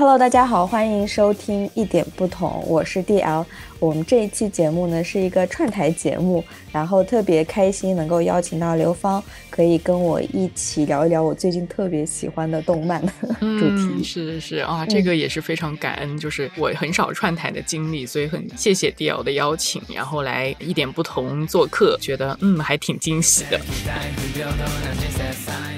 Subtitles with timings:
[0.00, 3.44] Hello，大家好，欢迎收听一点不同，我是 DL。
[3.80, 13.00] 我们这一期节目呢是一个串台节目，然后特别开心能够邀请到刘芳，可以跟我一起聊一聊我最近特别喜欢的动漫
[13.40, 14.04] 主题。
[14.04, 23.58] 是是是啊，这个也是非常感恩，就是我很少串台的经历，所以很谢谢 DL 的邀请，然后来一点不同做客，觉得嗯还挺惊喜的。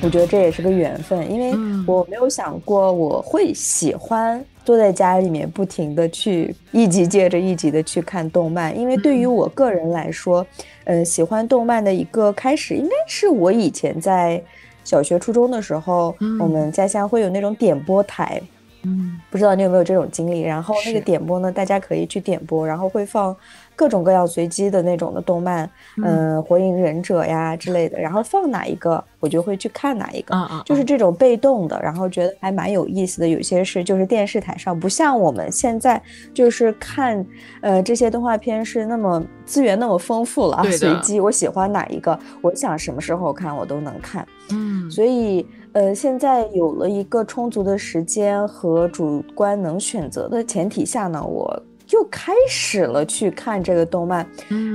[0.01, 4.45] 我觉得这也是个缘分，因为我没有想过我会喜欢。
[4.65, 10.47] 坐在家里面不停的去一集接着一集的去看动漫，因为对于我个人来说，
[10.85, 14.43] 呃，喜欢动漫的一个开始应该是我以前在
[14.85, 18.41] 小学初中的时候，我们家乡会有那种点播台，
[18.83, 20.41] 嗯，不知道你有没有这种经历？
[20.41, 23.37] 然后那个点播呢，大家可以去点播，然后会放。
[23.83, 25.69] 各种各样随机的那种的动漫，
[26.05, 33.27] 嗯，火影忍者呀之类的，然后放哪一个，我就会去看哪一个，就是这种被动的，然后觉得还蛮有意思的。
[33.27, 36.01] 有些是就是电视台上，不像我们现在
[36.33, 37.27] 就是看，
[37.61, 51.61] 呃，这些动画片是那么资源那么丰富了，随机我喜欢哪一个，我想什么时候看我都能看，嗯，所以呃，现在有了一个充足的时间和主观能选择的前提下呢，我。
[51.93, 54.27] 就开始了去看这个动漫，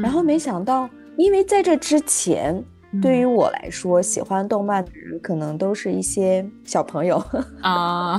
[0.04, 2.64] 然后没想到，因为在这之前。
[3.02, 7.22] 对于我来说，喜欢动漫的人可能都是一些小朋友。
[7.62, 8.18] 啊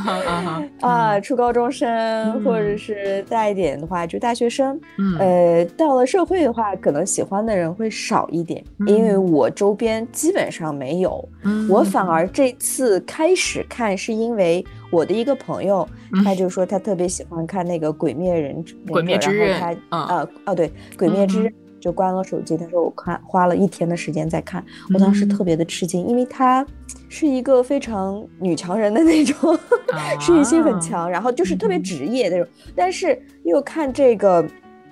[0.80, 4.78] 啊，初高中生，或者是大一点的话就大学生。
[5.18, 11.26] 呃，到了社会的话，可能喜欢的人会少一点，因为我周边基本上没有。
[11.70, 15.88] 我反而这次开始看，是因为我的一个朋友，
[16.24, 21.52] 他就说他特别喜欢看那个《鬼灭人》，鬼灭之刃，他啊哦对，《鬼灭之刃》。
[21.80, 26.66] 就关了手机，他说我看花了一天的时间在看，我当时特别的吃惊，因为他
[27.08, 29.56] 是一个非常女强人的那种，
[30.18, 34.44] 事业心很强，然后就是特别职业那种，但是又看这个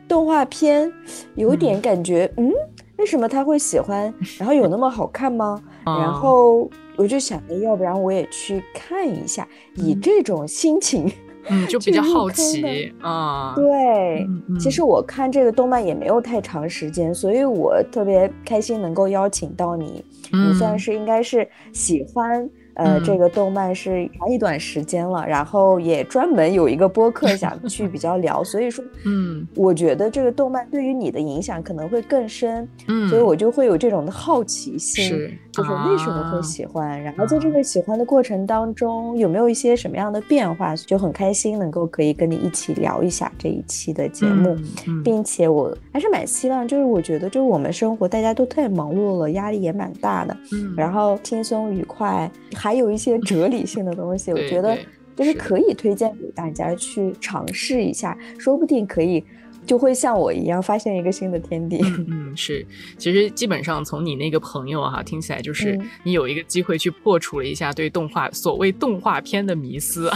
[0.06, 0.90] 动画片，
[1.34, 2.52] 有点感觉，嗯，
[2.98, 4.14] 为什么他会喜欢？
[4.38, 5.60] 然后有那么好看吗？
[5.84, 11.10] 然后我就想着，要不然我也去看一下，以这种心情。
[11.48, 13.54] 嗯，就比较好奇啊。
[13.54, 14.26] 对，
[14.58, 20.04] 其实我看这个动漫也没有太长时间，所以我特别开心能够邀请到你。
[20.32, 22.50] 你算是应该是喜欢。
[22.76, 35.10] 呃，这个动漫是长一段时间了，然后也专门有一个播客想 去比较聊，所以说，嗯，我觉得这个动漫对于你的影响可能会更深，嗯，所以我就会有这种的好奇心，
[35.50, 44.54] 就是为什么会喜欢，然后在这个喜欢的过程当中有没有一些什么样的变化，就很开心能够可以跟你一起聊一下这一期的节目，
[45.02, 52.30] 并且我还是蛮希望，就是我觉得就是我们生活大家都太忙碌了，压力也蛮大的，嗯，然后轻松愉快。
[52.66, 54.76] 还有一些哲理性的东西，我觉得
[55.14, 59.24] 就是可以推荐给大家去尝试一下，说不定可以。
[59.66, 61.78] 就会像我一样发现一个新的天地。
[62.08, 62.64] 嗯，是，
[62.96, 70.10] 其实基本上从你那个朋友哈听起来，就是你有一个机会去破除了一下对动画所谓动画片的迷思。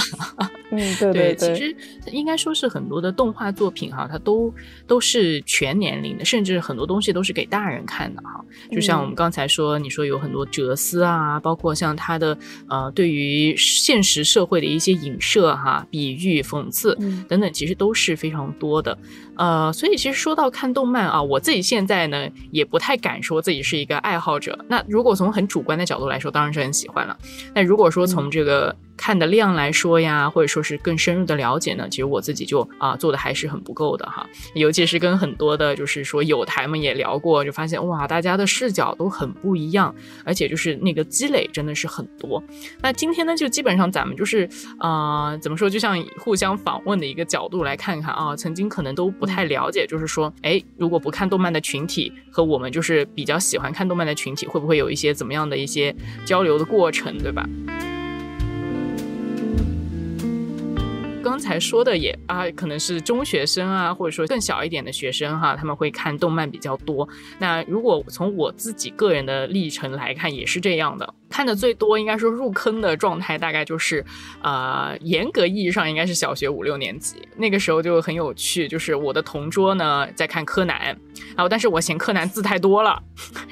[0.71, 1.55] 嗯，对 对对。
[1.55, 1.77] 其实
[2.13, 4.55] 应该说是很多的动画作品哈，它都
[4.87, 8.45] 都是全年龄的，甚至很多东西都是给大人看的哈。
[8.71, 12.39] 就像我们刚才说，你说有很多哲思啊，包括像它的
[12.69, 16.95] 呃对于现实社会的一些影射哈、比喻、讽刺
[17.29, 18.97] 等等，其实都是非常多的。
[19.41, 24.57] 呃，所以其实说到看动漫啊，我自己现在呢也不太敢说自己是一个爱好者。
[24.69, 27.17] 那如果从很主观的角度来说，当然是很喜欢了。
[27.55, 28.77] 那如果说从这个。
[29.01, 34.29] 看的量来说呀，或者说是更深入的了解呢，其实我自己就啊做的还是很不够的哈。
[34.53, 42.45] 尤其是跟很多的，就是说友台们也聊过，就发现哇，大家的视角都很不一样，而且就是那个积累真的是很多。
[42.83, 44.47] 那今天呢，就基本上咱们就是
[44.79, 55.97] 啊，怎么说，就像互相访问的一个角度来看看啊，曾经可能都不太了解，就是说，哎，如果不看动漫的群体和我们就是比较喜欢看动漫的群体，会不会有一些怎么样的一些
[56.27, 57.49] 交流的过程，对吧？
[61.41, 67.09] 刚才说的也啊，可能是中学生啊，或者说更小一点的学生哈，他们会看动漫比较多。
[67.39, 71.15] 那如果从我自己个人的历程来看，也是这样的。
[71.31, 74.05] 看的最多，应该说入坑的状态大概就是，
[74.43, 77.17] 呃，严格意义上应该是小学五六年级。
[77.37, 80.95] 那个时候就很有趣，就是我的同桌呢在看柯南，
[81.37, 83.01] 然后但是我嫌柯南字太多了，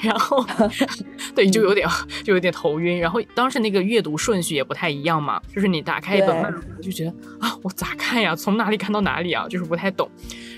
[0.03, 0.45] 然后
[1.35, 1.89] 对，就有点
[2.25, 2.99] 就有点头晕。
[2.99, 6.53] 然后当时那个阅读顺序也不太一样嘛，就是你打开一本漫
[6.83, 8.35] 就觉得啊，我咋看呀？
[8.35, 9.47] 从哪里看到哪里啊？
[9.49, 10.11] 就是不太懂。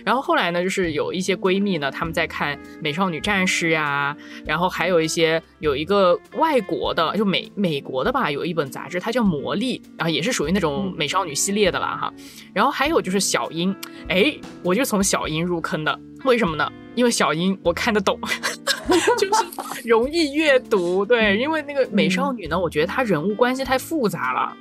[0.05, 12.12] 然后后来呢，就是有一些闺蜜呢，她们在看《美少女战士》呀，然后还有一些有一个外国的，就美美国的吧，有一本杂志，它叫《魔力》，然后也是属于那种美少女系列的了哈。
[12.52, 13.75] 然后还有就是小樱，
[14.08, 16.70] 哎，我就从小樱入坑的，为什么呢？
[16.94, 18.19] 因为小樱我看得懂，
[19.17, 21.06] 就是容易阅读。
[21.06, 24.56] 对，因为那个美少女呢，我觉得她人物关系太复杂了。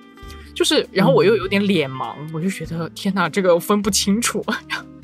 [0.53, 4.45] 就是，然后我又有点脸盲，我就觉得天哪，这个分不清楚。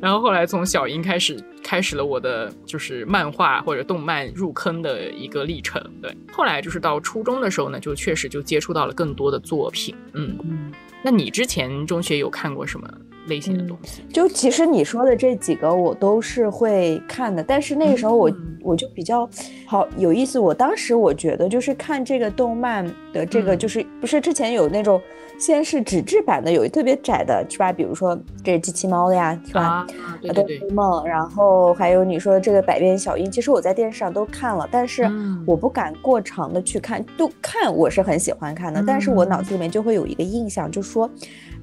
[0.00, 5.82] 然后后来从小樱开始，开始了我的就是漫画或者动漫入坑的一个历程。
[6.00, 9.94] 对，后来就是到初中的时候呢，就确实就接触到了更多的作品。
[10.12, 10.72] 嗯嗯，
[11.02, 12.88] 那你之前中学有看过什么？
[13.26, 18.30] 类型的东西，就其实你说的这几个我都是会看的，但是那个时候我
[18.64, 19.28] 我就比较
[19.66, 20.38] 好有意思。
[20.38, 25.00] 我当时我觉得就是看这个动漫的这个，就是不是之前有那种
[25.38, 27.72] 先是纸质版的，有一特别窄的是吧？
[27.72, 29.86] 比如说这是机器猫的呀，是吧？
[30.20, 30.68] 对对对。
[30.70, 35.08] 梦，然后还有你说这个百变小樱，其实我在电视上都看了，但是
[35.46, 41.08] 我不敢过长的去看，都看我是很喜欢看的，但是我脑子里面就会有一个印象，就说。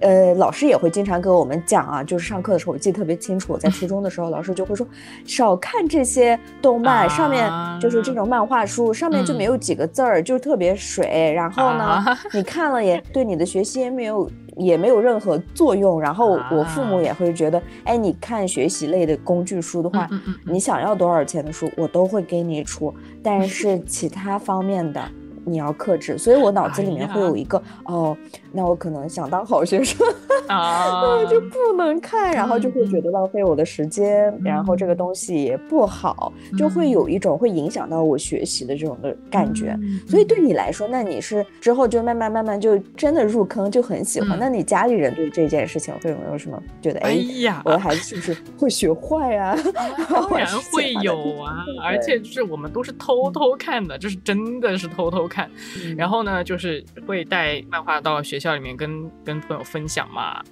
[0.02, 3.54] 呃，老师也会经常给我们讲啊，就是上课的时候，我记得特别清楚。
[3.54, 4.86] 我在初中的时候，老师就会说，
[5.26, 7.50] 少看这些动漫，上面
[7.80, 11.32] 就是这种漫画书，上面就没有几个字儿，就特别水。
[11.34, 12.04] 然后呢，
[12.34, 16.02] 你看了也对你的学习也没有也没有任何作用。
[16.02, 20.10] 然后我父母也会觉得，哎，你看学习类的工具书的话，
[20.46, 22.94] 你想要多少钱的书，我都会给你出。
[23.24, 25.02] 但 是其他方面的。
[25.46, 28.16] 你要克制，所以我脑子里面会有一个哦，
[28.52, 30.06] 那我可能想当好学生
[30.48, 39.78] 啊， 就不能看，然后就会觉得浪费我的时间，然后这个东西也不好，就会有一种会影响到我学习的这种的感觉。
[40.08, 44.38] 所以对你来说，那你是之后就慢慢慢慢就真的入坑，就很喜欢。
[44.38, 47.00] 那你家里人对这件事情会有没有什么觉得？
[47.02, 49.58] 哎呀，我的孩子是不是会学坏啊？
[50.10, 55.28] 当然会有啊， 而且就是我们都是偷偷看的，就是真的是偷偷。
[55.32, 55.50] 看，
[55.98, 60.44] 然后呢，就是会带漫画到学校里面跟跟朋友分享嘛。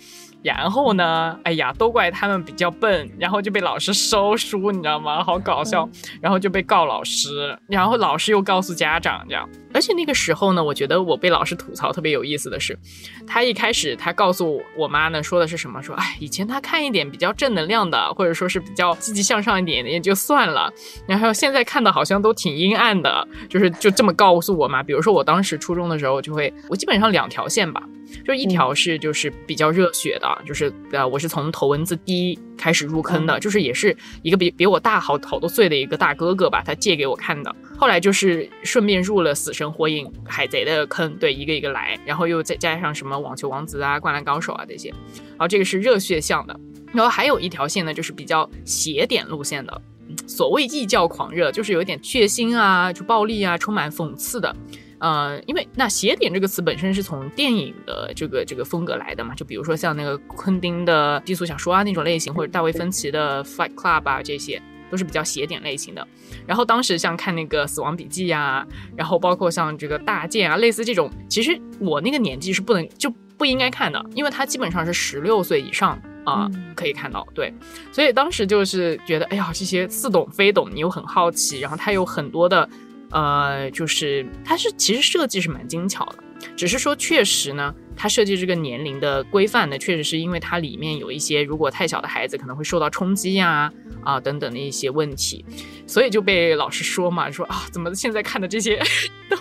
[0.41, 5.23] 然后呢，哎呀，都怪他们比较笨，然后就被老师收书，你知道吗？
[5.23, 5.87] 好搞笑。
[6.21, 9.47] 然后就被告老师，然后老师又告诉家长，这样。
[9.73, 12.77] 而且那个时候呢，我觉得我被老师吐槽特别有意思的是，
[13.27, 15.81] 他一开始他告诉我妈呢，说的是什么？
[15.83, 20.71] 说哎，以前他看一点比较正能量的，或者说是比较积极向上一点的也就算了，
[21.05, 24.81] 然后现在看的好像都挺阴暗的，就是就这么告诉我妈。
[24.81, 27.83] 比如说我当时初中的时候，就会我基本上两条线吧，
[28.25, 37.55] 就一条是就是比较热血的，就是呃我是从头文字 D 开始入坑的，就是也是一个比比我大好好多岁的一个大哥哥吧，他借给我看的。
[37.77, 46.59] 后来就是顺便入了死神、火影、海贼的坑，对，一个一个来，然后又再加上什么网球王子啊、灌篮高手啊这些，然后这个是热血向的，
[46.91, 49.81] 然后还有一条线呢，就是比较邪点路线的，
[50.27, 54.53] 所谓异教狂热，就是有点血腥啊、就暴力啊、充满讽刺的，
[54.99, 64.61] 呃，因为那邪点这个词本身是从电影的这个这个风格来的嘛，就比如说像那个昆汀的低俗小说啊那种类型，或者大卫芬奇的 Fight Club 啊这些。
[64.91, 66.07] 都是比较邪点类型的，
[66.47, 68.65] 然后当时像看那个《死亡笔记》呀，
[68.97, 73.07] 然后包括像这个《大剑》啊，类似这种，其实我那个年纪是不能就
[73.37, 77.53] 不应该看的，因为它基本上是十六岁以上啊可以看到，对，
[77.91, 82.67] 所以当时就是觉得，哎呀，这些似懂非懂，你又很好奇，然后它有很多的，
[83.11, 86.23] 呃，就是它是其实设计是蛮精巧的，
[86.55, 87.73] 只是说确实呢。
[88.01, 93.69] 它设计这个年龄的规范呢，确实是因为它里面有一些如果太小的孩子可能会受到冲击呀
[94.05, 95.43] 啊等等的一些问题，
[95.85, 98.81] 所以就被老师说嘛，说啊怎么现在看的这些
[99.29, 99.37] 都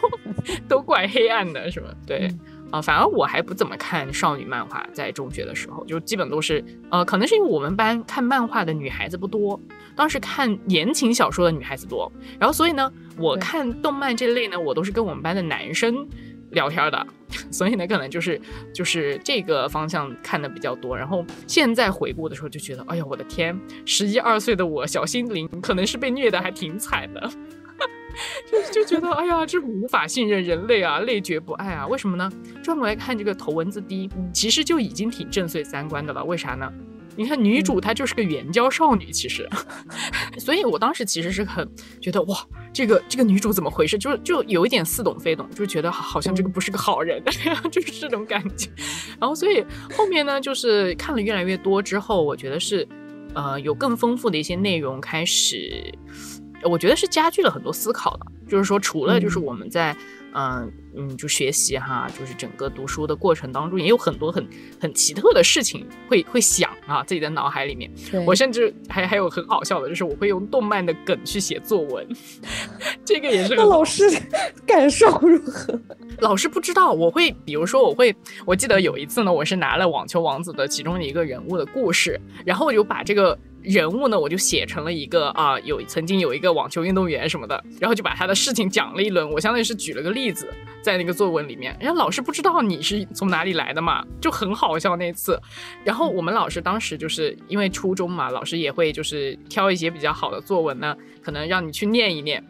[0.66, 1.94] 都怪黑暗的，是吧？
[2.04, 2.28] 对
[2.72, 9.60] 啊，反而我还不怎么看少女漫画，在中学的时候就基本都是呃，可能是因为我们班看漫画的女孩子不多，
[9.98, 16.08] 当时看言情小说的女孩子多，然后所以呢，我看动漫这类呢，我都是跟我们班的男生。
[16.52, 17.06] 聊天的，
[17.52, 18.40] 所以呢，可能就是
[18.72, 20.96] 就是这个方向看的比较多。
[20.96, 27.30] 然后现在回顾的时候，就觉得，哎呀，我的天，十一二岁的我，小心灵可能是被虐的还挺惨的，
[28.50, 31.86] 就就觉得，哎呀，这无法信任人类啊，累觉不爱啊。
[31.86, 32.32] 为什么呢？
[32.62, 36.24] 转过来看这个头文字 D，其实就已经挺震碎三观的了。
[36.24, 36.72] 为啥呢？
[37.18, 39.48] 你看女主她就是个援交少女，其实，
[40.38, 41.68] 所以我当时其实是很
[42.00, 42.38] 觉得哇，
[42.72, 43.98] 这个这个女主怎么回事？
[43.98, 47.20] 就就有一点似懂非懂，就觉得好像这个不是个好人，
[47.72, 48.70] 就是这种感觉。
[49.18, 49.64] 然后所以
[49.96, 52.87] 后面呢，就是看了越来越多之后，我觉得是
[53.34, 55.92] 呃有更丰富的一些内容开始。
[56.62, 58.26] 我觉得是加剧了很多思考的。
[58.48, 59.96] 就是说，除了就是我们在。
[60.34, 64.46] 嗯嗯，就学习哈，就是整个读书的过程当中，也有很多很
[64.78, 67.88] 很奇特的事情会会想啊，自己的脑海里面。
[68.26, 72.04] 我甚至还还有很好笑的，就是我会用动漫的梗去写作文，
[73.04, 73.54] 这个也是。
[73.54, 74.02] 那老师
[74.66, 75.78] 感受如何？
[76.18, 76.90] 老师不知道。
[76.90, 78.12] 我会，比如说，我会，
[78.45, 83.38] 我记得有一次呢，我是拿了《网球王子》的其中的一个人物的故事，然后我就把这个。
[83.68, 89.30] 人物呢，我就写成了一个啊，有曾经有一个网球运动员什么的，然后就把他的事情讲了一轮。
[89.30, 95.38] 我相当于是举了个例子，在那个作文里面，人家老师不知道你是从哪里来的嘛，就很好笑那次。
[95.84, 102.42] 然后我们老师当时就是因为初中嘛，老师也会就是挑一些比较好的作文呢，可能让你去念一念。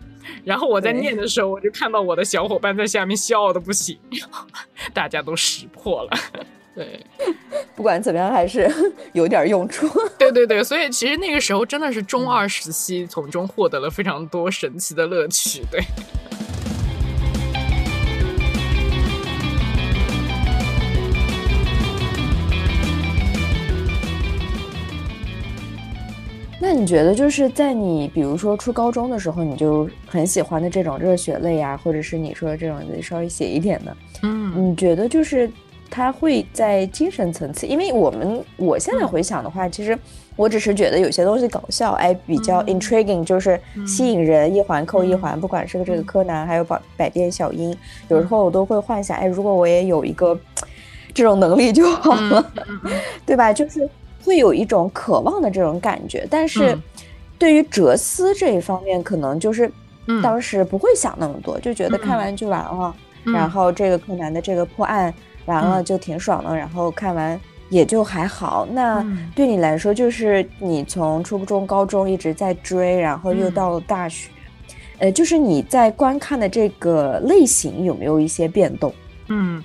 [0.45, 3.99] 然后我在念的时候，我就看到我的小伙伴在下面笑的不行，
[4.95, 6.11] 大家都识破了。
[6.75, 7.05] 对，
[7.75, 8.71] 不管怎么样，还是
[9.13, 9.89] 有点用处。
[10.17, 15.63] 对对对，所以其实那个时候真的是中二时期，从中获得了非常多神奇的乐趣。
[15.71, 15.81] 对。
[26.61, 35.51] 那你觉得，就是在你比如说初高中的时候，你就很喜欢的这种热血类啊，或者是你说这种稍微写一点的，嗯，你觉得就是？
[35.91, 39.99] 他会在精神层次，因为我们我现在回想的话，其实
[40.37, 45.41] 我只是觉得有些东西搞笑，哎，比较 intriguing，就是吸引人，一环扣一环。
[45.41, 47.77] 不管是个这个柯南，还有百百变小樱，
[48.09, 50.39] 有时候我都会幻想，哎，如果我也有一个
[51.15, 52.53] 这种能力就好了，
[53.27, 53.53] 对吧？
[53.53, 53.89] 就是
[54.25, 56.27] 会有一种渴望的这种感觉。
[56.31, 56.79] 但是
[57.39, 59.71] 对于哲思这一方面，可能就是
[60.23, 62.95] 当时不会想那么多，就觉得看完就完了。
[63.25, 65.13] 然后这个柯南的这个破案。
[65.49, 67.41] 完了就挺爽的，然后看完
[67.71, 68.69] 也就还好。
[68.71, 74.31] 那对你来说，就是你从初中、高中一直在追，然后又到了大学，
[74.99, 78.95] 呃，就是你在观看的这个类型有没有一些变动？
[79.29, 79.63] 嗯，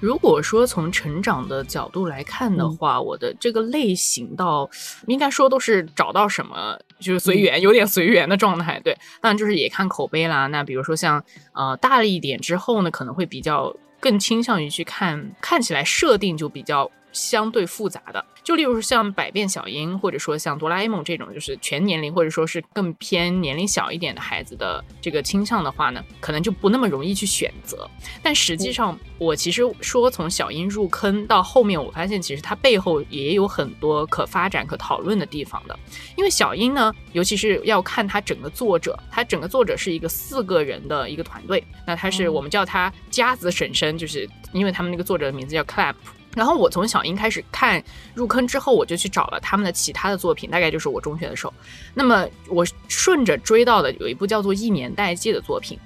[0.00, 4.68] 如果说从成长的角度来看的话，我的这个类型到
[5.06, 8.80] 应该说都是找到什么就是随缘，有点随缘的状态。
[8.82, 10.46] 对，当然就是也看口碑啦。
[10.46, 13.74] 那比如说像呃大了一点之后呢，可能会比较。
[14.00, 18.24] 更倾向于去看，看起来设定就比较相对复杂的。
[18.42, 27.86] 就例如像百变小樱，或者说像哆啦 A 梦这种，就是全年龄或者说是更偏年龄小一点的孩子的这个倾向的话呢，可能就不那么容易去选择。
[28.22, 35.78] 但实际上，我其实说从小樱入坑到后面，我发现其实它背后也有很多可发展、可讨论的地方的。
[36.16, 45.94] 因为小樱呢，尤其是要看它整个作者，它整个作者是一个四个人的一个团队，那他是我们叫他家子婶婶，就是因为他们那个作者的名字叫 Clap。
[46.38, 47.82] 然后我从小樱开始看
[48.14, 51.52] 入坑之后，我就去找了他们的其他的作品，大概就是我中学的时候。
[51.94, 55.76] 那么我顺着追到的有一部叫做《一年代记》的作品。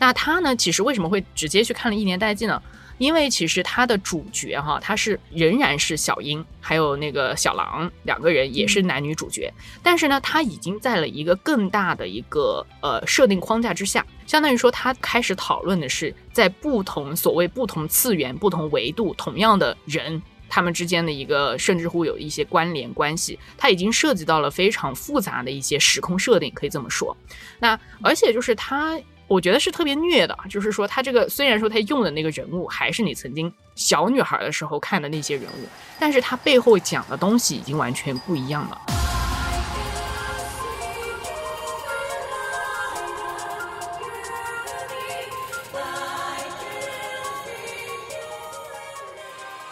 [0.00, 2.60] 那他呢，其实为什么会直接去看了一年代记呢？
[2.98, 9.50] 因为其实他的主角哈，他是仍然是小樱，还有那个小狼两个人也是男女主角，
[9.82, 27.16] 但是呢，他已经在了一个更大的一个呃设定框架之下，相当于说他开始讨论的是在不同所谓不同次元、不同维度同样的人他们之间的一个甚至乎有一些关联关系，他已经涉及到了非常复杂的一些时空设定，可以这么说。
[27.58, 28.96] 那而且就是他。
[29.26, 35.68] 我觉得是特别虐的，就是说他这个虽然说他用的那个人物还是你曾经小女孩的时候看的那些人物，
[36.00, 38.80] 但是他背后讲的东西已经完全不一样了。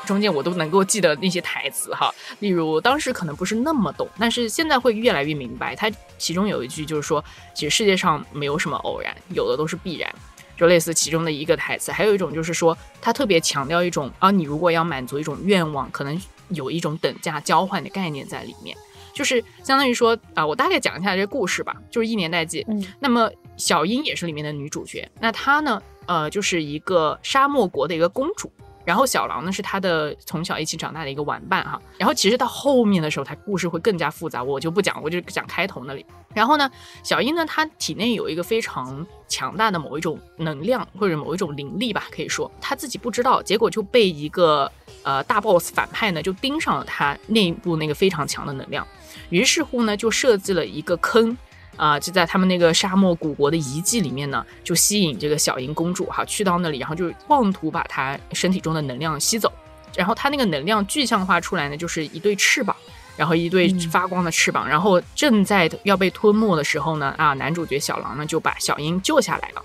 [0.09, 5.77] 中间我都能够记得那些台词哈，例如当时可能不是那么懂，但是现在会越来越明白。
[5.77, 7.25] 它其中有一句就是说，
[7.55, 10.13] 其实世界上没有什么偶然，有的都是必然，
[10.57, 11.93] 就类似其中的一个台词。
[11.93, 18.77] 还有一种就是说，他特别强调一种啊，你如果要满足一种愿望，可能有一种等价交换的概念在里面，
[19.13, 22.65] 就是相当于说啊，我大概讲一下这个故事吧，就是一年代记。
[22.69, 28.51] 嗯，那么小樱也是里面的女主角，那她呢，呃，就是一个沙漠国的一个公主。
[28.89, 36.07] 然后小狼呢是他的从小一起长大的一个玩伴哈，然后其实到后面的时候，他故事会更加复杂，我就不讲，我就讲开头那里。
[36.33, 36.71] 然后呢，
[37.03, 48.87] 小樱呢，她体内有一个非常强大的某一种能量或者某一种灵力吧，可以说她自己不知道，结果就被一个呃大 boss 反派呢就盯上了她内部那个非常强的能量，
[49.29, 51.37] 于是乎呢就设计了一个坑。
[51.79, 59.51] 啊，就在他们那个沙漠古国的遗迹里面呢，就吸引这个小樱公主哈去到那里，然后就妄图把她身体中的能量吸走。
[59.97, 62.77] 然后她那个能量具象化出来呢，就是一对翅膀，
[63.17, 69.63] 然后一对发光的翅膀，然后正在要被吞没的时候呢，啊，男主角小狼呢就把小樱救下来了。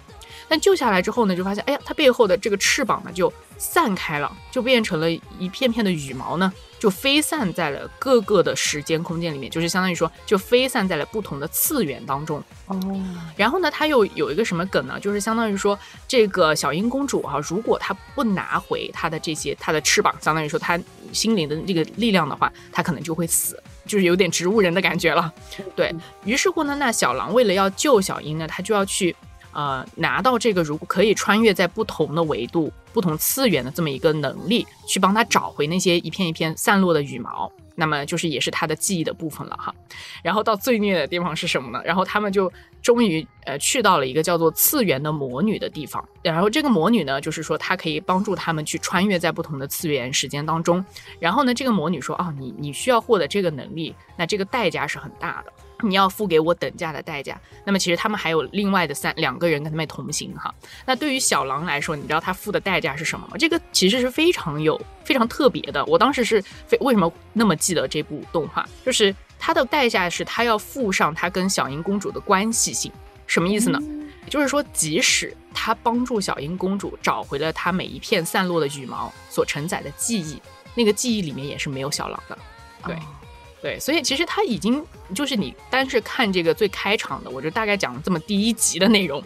[0.48, 12.44] 但救下来之后呢，就发现，哎呀，它背后的这个翅膀呢就散开了，就变成了一片片的羽毛呢，就飞散在了各个的时间空间里面，就是相当于说，就飞散在了不同的次元当中。
[12.68, 12.80] 哦。
[13.36, 15.00] 然后呢，它又有一个什么梗呢？
[15.00, 20.80] 就是相当于说，这个小樱公主哈，如果她不拿回她的这些她的翅膀，相当于说她
[21.12, 25.32] 心灵的这个力量的话，她可能就会死，就是有点植物人的感觉了。
[25.76, 25.94] 对
[26.26, 29.16] 于是乎呢，那小狼为了要救小樱呢，他就要去。
[29.54, 39.74] 呃，拿到这个如果可以穿越在不同的维度、不同次元的这么一个能力，去帮他找回那些一片一片散落的羽毛，那么就是也是他的记忆的部分了哈。
[40.22, 41.82] 然后到最虐的地方是什么呢？
[41.86, 46.04] 然后他们就终于呃去到了一个叫做次元的魔女的地方。
[46.22, 50.84] 然后这个魔女呢，就是说她可以帮助他们去穿越在不同的次元时间当中。
[51.20, 57.40] 然后呢，这个魔女说：“哦，你你需要获得这个能力，那这个代价是很大的。” 你要付给我等价的代价。
[57.66, 60.54] 那么其实他们还有另外的三两个人跟他们同行哈。
[60.86, 63.36] 那对于小狼来说，你知道他付的代价是什么吗？
[63.38, 65.84] 这个其实是非常有非常特别的。
[65.86, 72.92] 我当时是非为什么那么记得这部动画，就是它的代价是他要附上他跟小樱公主的关系性。
[73.26, 73.80] 什么意思呢？
[74.30, 80.42] 就是说，即使他帮助小樱公主找回了她每一片散落的羽毛所承载的记忆，
[80.76, 82.38] 那个记忆里面也是没有小狼的。
[82.86, 82.98] 对。
[83.64, 89.24] 对，所以其实他已经就是你单是看这个最开场的，我就大概讲了这么第一集的内容，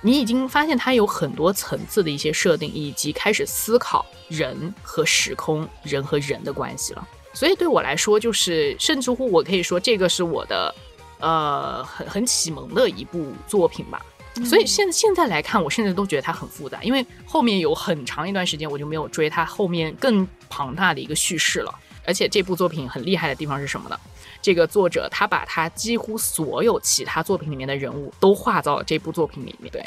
[0.00, 7.06] 你已经发现它有很多层次的一些设定，以及开始思考人和时空、人和人的关系了。
[7.34, 10.74] 所以对我来说，就是甚至乎我可以说，这个是我的
[11.18, 14.00] 呃很很启蒙的一部作品吧。
[14.42, 21.78] 所以现现在来看，我甚至都觉得它很复杂，因为后面有很长一段时间我就没有追它后面更庞大的一个叙事了。
[22.06, 23.98] 而且这部作品很厉害的地方是什么呢？
[24.42, 29.84] 这个作者他把他几乎所有其他作品里面的人物都画到了这部作品里面，对，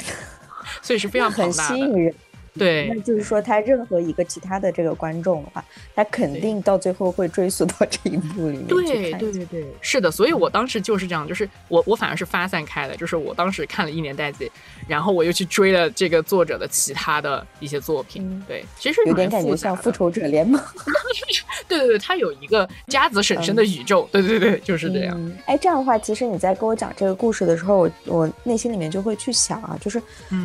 [0.80, 2.14] 所以是非常很吸引人。
[2.56, 10.10] 对，那就是说，他任何一个其他的这个观众的话，他肯定到最后会追溯到这一部里面对对对对，是的。
[10.10, 14.50] 所以我当时就是这样，就是我我反而是发散开的，就是我当时看了一年代记，
[14.86, 18.42] 然后我又去追了这个作者的其他的一些作品。
[18.46, 20.60] 对，其实有点感觉像复仇者联盟。
[21.66, 24.08] 对对对，他有一个家子婶婶的宇宙。
[24.12, 25.32] 对对对，就是这样。
[25.46, 30.00] 哎，这样的话，其实你在跟我讲这个故事的时候，我我内心里面就会去想啊，就是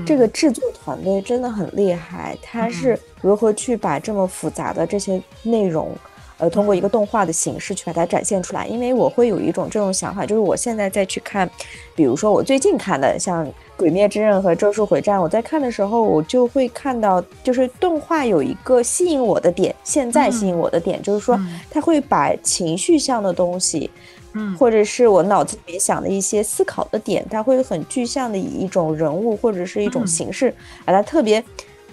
[0.05, 1.98] 这个制作团队真的很厉害。
[1.99, 5.95] 海他是如何去把这么复杂的这些内容，
[6.37, 8.65] 呃，通过一个动画的形式去把它展现出来？
[8.65, 11.49] 因为我会有一种这种想法，就是我现在再去看，
[11.95, 23.89] 比如说我最近看的像《鬼灭之刃》和《咒术回战》，我在看的时候，我就会看到，就是动画有一个吸引我的点，现在吸引我的点就是说，它会把情绪向的东西。
[24.33, 30.53] 嗯，或者是我脑子里面想的一些思考的点，它会很具象的以一种人物或者是一种形式，
[30.85, 31.43] 把它特别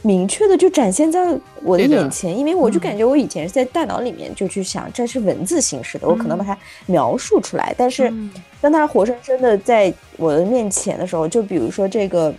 [0.02, 2.36] 明确的就展现在我的眼前。
[2.36, 6.56] 因为我就感觉我以前是在大脑里面就去想这是文字形式的，我可能把它
[6.86, 8.12] 描述出来，但是
[8.60, 12.34] 当它活生生的在我的面前的时候，就比如说这个。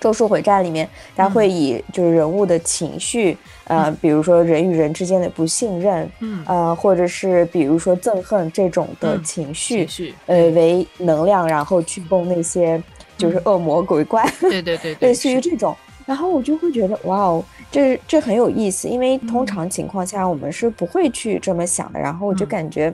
[0.00, 3.34] 咒术回战里面，他会以就是人物的情绪，
[3.64, 9.86] 呃，比如说人与人之间的不信任，嗯，呃，或者是比如说憎恨这种的情绪，
[10.26, 12.82] 呃，为能量，然后去供那些
[13.16, 15.74] 就是恶魔鬼怪，对对对， 类似于这种，
[16.06, 22.92] 然后我就会觉得哇哦，这这很有意思，因为通常情况下我们是不会去这么想的，然后我就感觉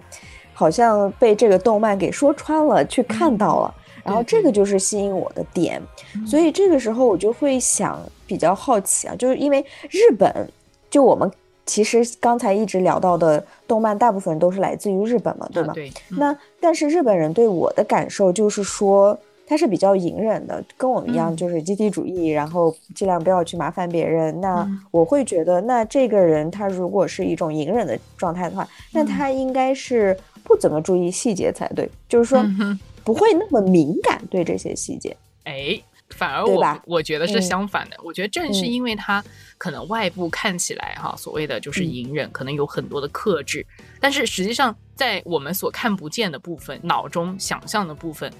[0.53, 3.75] 好像被这个动漫给说穿了，去看到了。
[4.03, 5.81] 然后这个就是吸引我的点，
[6.27, 10.49] 所以这个时候我就会想比较好奇啊，就是因为日本，
[10.88, 11.31] 就我们
[11.66, 15.75] 其实刚才一直聊到的动漫，大部分都是来自于日本嘛，对吗？
[15.75, 15.92] 对。
[16.09, 19.16] 那但是日本人对我的感受就是说，
[19.50, 24.40] 他是比较隐忍的，跟我们一样，就是集体主义，然后尽量不要去麻烦别人。
[24.40, 32.42] 那我会觉得，那这个人他如果是一种隐忍的状态的话，那他应该是不怎么注意细节才对，就是说。
[33.02, 37.96] 不会那么敏感对这些细节，哎，反而我我觉得是相反的。
[38.04, 39.24] 我觉得正是因为他
[39.56, 43.66] 可能外部看起来哈，所谓的就是隐忍，可能有很多的克制，
[43.98, 48.30] 但是实际上在我们所看不见的部分、脑中想象的部分，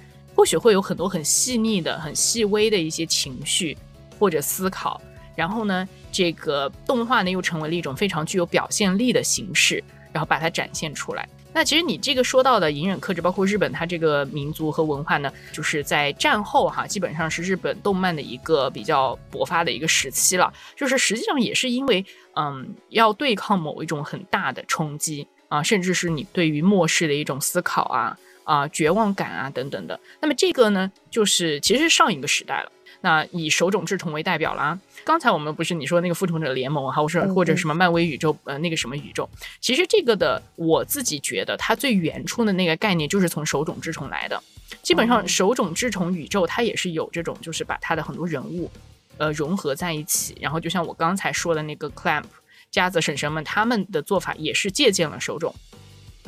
[0.41, 3.77] 或许会有很多很细腻的、很细微的一些情绪
[4.17, 4.99] 或者思考。
[5.35, 11.29] 然后呢，这个动画呢又成为了一种非常具有表现力的形式，然后把它展现出来。
[11.53, 20.51] 那其实你这个说到的隐忍克制，包括日本它这个民族和文化呢，就是在战后哈，基本上是日本动漫的一个比较勃发的一个时期了。
[20.75, 22.03] 就是实际上也是因为，
[22.35, 29.99] 嗯，要对抗某一种很大的冲击，啊，甚至是你对于末世的一种思考啊啊绝望感啊等等的。
[30.21, 32.71] 那么这个呢，就是其实上一个时代了。
[33.03, 34.77] 那以手冢治虫为代表啦。
[35.03, 39.27] 刚才我们不是你说那个复仇者联盟哈，或者或者什么漫威宇宙呃那个什么宇宙，
[39.59, 44.39] 其实这个的我自己觉得它最原初的那个概念就是从手冢治虫来的。
[44.83, 48.69] 基本上手冢治虫宇宙它也是有这种，就是把它的很多人物
[49.17, 52.25] 呃融合在一起，然后就像我刚才说的那个 clamp
[52.69, 55.51] 家子婶婶们他们的做法也是借鉴了手冢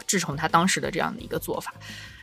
[0.06, 1.73] 治虫他当时的这样的一个做法。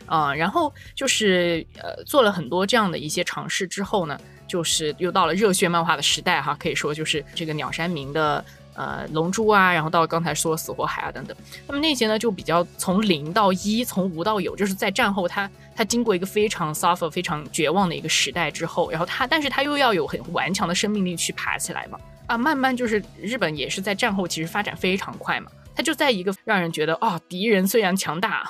[0.06, 11.36] 啊，然后就是呃做了很多这样的一些尝试之后呢，就是又到了热血漫画的时代哈，可以说就是这个鸟山明的呃龙珠啊，然后到刚才说死火海啊等等，
[11.68, 25.52] 那么那些呢就比较从零到一，从无到有，就是在战后他他经过一个非常 suffer 非常绝望的一个时代之后，然后他但是他又要有很顽强的生命力去爬起来嘛，啊，慢慢就是日本也是在战后其实发展非常快嘛。
[25.74, 28.48] 他就在一个让人觉得哦，敌人虽然强大，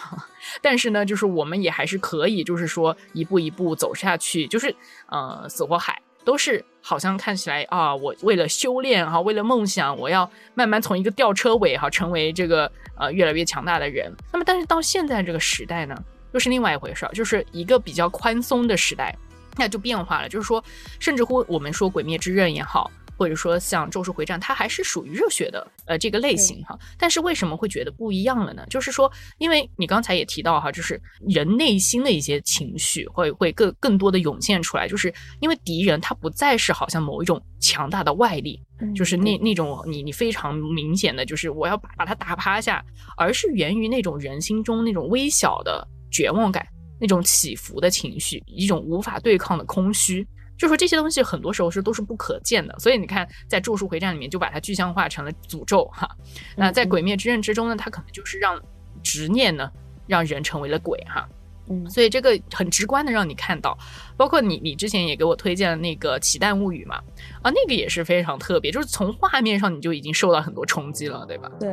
[0.61, 4.75] 但是呢，就是我们也还是可以，就是说一步一步走下去，就是
[5.07, 14.13] 呃，死活海都是好像看起来啊，我为了修炼哈，为了梦想，我要慢慢从一个吊车尾哈，成为这个呃越来越强大的人。
[14.33, 15.95] 那么，但是到现在这个时代呢，
[16.33, 19.17] 又是另外一回事儿，就是一个比较宽松的时代，
[19.57, 20.63] 那就变化了，就是说，
[20.99, 22.91] 甚至乎我们说《鬼灭之刃》也好。
[23.21, 28.65] 或者说像《咒术回战》，它还是属于热血的呃这个类型哈，但是为什么会觉得不一样了呢？
[28.71, 38.59] 就是说，因为你刚才也提到哈，就是人内心的一些情绪会会更更多的涌现出来，就是因为敌人他不再是好像某一种强大的外力，
[38.97, 42.83] 就是那那种你你非常明显的就是我要把把他打趴下，
[43.19, 46.67] 而是源于那种人心中那种微小的绝望感，
[46.99, 50.27] 那种起伏的情绪，一种无法对抗的空虚。
[50.61, 56.07] 就说这些东西很多时候是都是不可见的，所以你看，在《咒术回战》里面就把它具象化成了诅咒哈。
[56.55, 58.61] 那在《鬼灭之刃》之中呢，它可能就是让
[59.03, 59.71] 执念呢
[60.07, 61.27] 让人成为了鬼哈。
[61.71, 63.79] 嗯，所以这个很直观的让你看到，
[64.19, 66.97] 包括你你之前也给我推荐了那个《奇蛋物语》嘛，
[67.41, 71.51] 啊，那个也是非常特别，就是从画面上你就已经受到很多冲击了，对吧？
[71.59, 71.71] 对。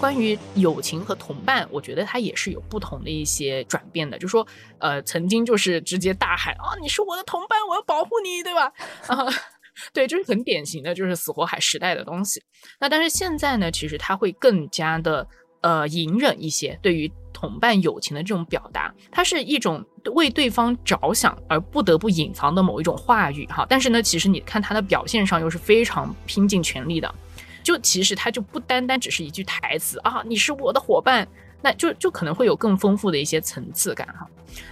[0.00, 4.18] 关于友情和同伴，我觉得他也是有不同的一些转变的。
[4.18, 4.44] 就说，
[4.78, 8.72] 呃，曾经就是直接大喊啊，你是我的同伴，我要保护你，对吧？
[9.08, 9.28] 啊，
[9.92, 12.42] 对，就是很典型的，就是死火海时代的东西。
[12.80, 15.26] 那但是现在呢，其实他会更加的
[15.60, 19.84] 呃隐忍一些，对于同伴友情的这种表达，它是一种
[20.14, 23.66] 为对方着想而不得不隐藏的某一种话语哈。
[23.68, 27.14] 但是呢，其实你看他的表现上又是非常拼尽全力的。
[27.62, 31.26] 就其实它就不单单只是一句台词啊，你是我的伙伴，
[31.62, 34.26] 那就就可能会有更丰富的一些层次感哈。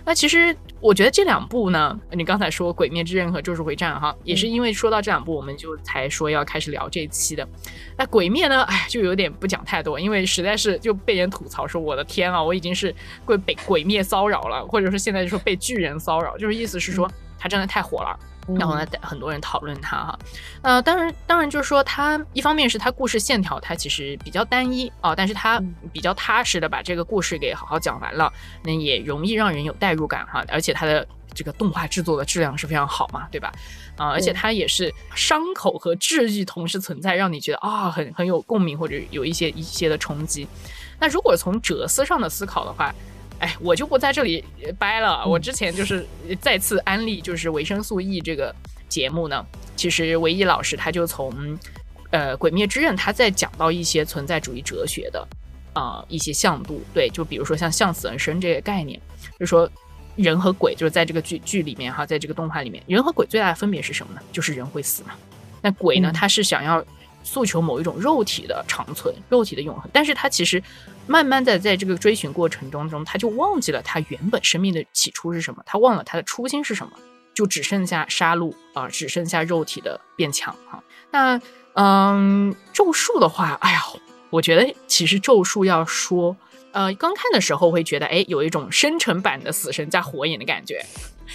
[0.05, 7.46] 那其实我觉得这两部呢，你刚才说《鬼灭之刃》和《咒术回战》哈，也是因为说到这两部，我们就才说要开始聊这一期的。
[7.96, 12.92] 那《鬼灭》呢，哎，就有点不讲太多，因为实在是就被人吐槽说我的天啊，我已经是
[13.24, 18.18] 被被鬼灭骚扰了，或者说现在就说被巨人骚扰，就是意思是说他真的太火了。
[18.56, 20.18] 然后呢，很多人讨论它哈，
[20.62, 28.32] 呃，当然，当然就是说，它一方面是它故事线条它其实比较单一啊，但是它比较踏实的把这个故事给好好讲完了，
[28.62, 33.52] 那也容易让人有代入感哈，而且它的这个动画制作的质量是非常好嘛，对吧？
[33.96, 40.46] 啊，而且它也是伤口和治愈同时存在，让你觉得啊，很很有共鸣或者有一些一些的冲击。
[41.00, 42.94] 那如果从哲思上的思考的话，
[43.40, 44.44] 哎，我就不在这里
[44.79, 45.24] 掰了。
[45.27, 46.07] 我之前就是
[46.40, 48.55] 再次安利，就是维生素 E 这个
[48.88, 49.44] 节目呢。
[49.77, 51.33] 其实维 E 老师他就从
[52.11, 55.27] 呃《鬼灭之刃》，他在讲到一些存在主义哲学的
[55.72, 56.83] 啊一些向度。
[56.92, 59.01] 对，就比如说像向死而生这个概念，
[59.38, 59.70] 就说
[60.16, 64.20] 人和鬼就是在这个剧剧里面哈，在这个动画里面，人和鬼最大的分别是什么呢？
[64.33, 65.11] 就是人会死嘛。
[65.62, 66.85] 那鬼呢，他是想要。
[67.28, 70.62] 诉求某一种肉体的长存、肉体的永恒，但是他其实
[71.06, 76.92] 慢慢的在这个追寻过程当中，他就忘记了他原本生命的起初是什么，他忘了他的初心是什么，
[77.34, 80.82] 就只剩下杀戮啊，只剩下肉体的变强哈。
[81.10, 81.38] 那
[81.74, 83.82] 嗯，咒术的话，哎呀，
[84.30, 86.34] 我觉得其实咒术要说，
[86.72, 90.82] 呃，刚看的时候会觉得，哎，有一种生成版的死神加火影的感觉，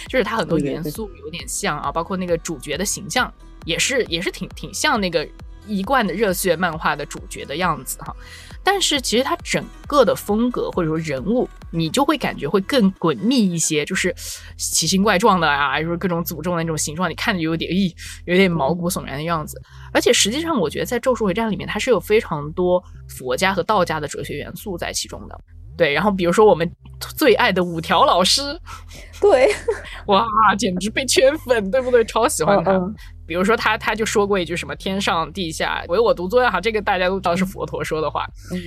[0.08, 3.32] 就是它很多元素有点像啊，包括那个主角的形象
[3.64, 5.24] 也是也是挺挺像那个。
[5.66, 8.14] 一贯的热血漫画的主角的样子哈，
[8.62, 14.14] 但是其实它整个的风格或者说人物，你就会感觉会更诡秘一些，就是
[14.56, 17.92] 奇形怪状的啊，就是各种诅咒的那种形状，你看着有点咦，
[18.26, 19.60] 有点毛骨悚然的样子。
[19.92, 25.38] 而且实际上，我觉得在《咒术回战》里面，它是有非常多佛家和道家的哲学元素在其中的。
[25.76, 26.70] 对，然后比如说我们
[27.16, 28.40] 最爱的五条老师，
[29.20, 29.52] 对，
[30.06, 30.24] 哇，
[30.56, 32.04] 简直被圈粉，对不对？
[32.04, 32.72] 超喜欢他。
[33.26, 38.26] 比如说他他就说过一句什么“天上地下唯我独尊”哈，这个大家都知道是佛陀说的话，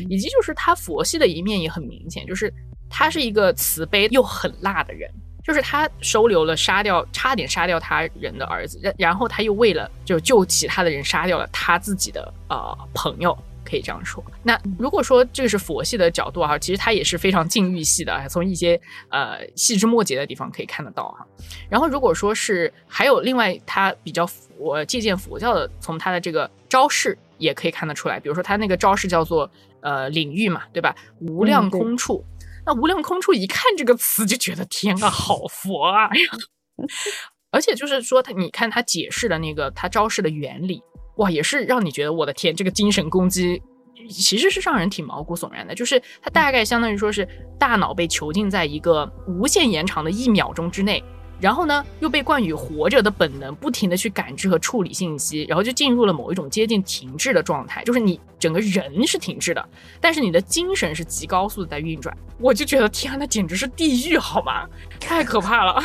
[0.10, 2.54] 以及就是他佛系的一面也很明显，就是
[2.90, 5.10] 他是一个慈悲又很辣的人。
[5.44, 14.24] 就是他收留了杀掉差点杀掉他人的儿子，然然后他又为了就救其他的人杀掉了他自己的呃朋友，可以这样说。
[14.44, 21.28] 那如果说这个是佛系的角度啊，其实他也是非常禁欲系的，从一些呃细枝末节的地方可以看得到哈。
[21.70, 29.50] 然后如果说是还有另外他比较佛借鉴佛教的，从他的这个招式也可以看得出来，比如说他那个招式叫做
[29.82, 30.96] 呃领域嘛，对吧？
[31.20, 32.24] 无量空处。
[32.66, 36.10] 那无量空处一看这个词就觉得天啊，好佛啊！
[37.50, 40.84] 而且就是说他，你看他解释的那个他招式的原理，
[41.18, 43.62] 哇，也是让你觉得我的天，这个精神攻击
[44.10, 45.76] 其实是让人挺毛骨悚然的。
[45.76, 47.28] 就是它大概相当于说是
[47.60, 51.04] 大脑被囚禁在一个无限延长的一秒钟之内。
[51.40, 59.64] 然后呢，又被冠以活着的本能，不停的去感知和处理信息，然后就进入了某一种接近停滞的状态，就是你整个人是停滞的，
[60.02, 62.18] 但是你的精神是极高速的在运转。
[62.40, 64.68] 我就觉得天，那简直是地狱，好吗？
[65.00, 65.80] 太可怕了。